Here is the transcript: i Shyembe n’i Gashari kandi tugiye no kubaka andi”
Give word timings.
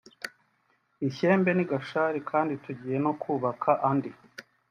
i 1.07 1.09
Shyembe 1.15 1.51
n’i 1.53 1.65
Gashari 1.71 2.19
kandi 2.31 2.53
tugiye 2.63 2.97
no 3.05 3.11
kubaka 3.21 3.69
andi” 3.89 4.11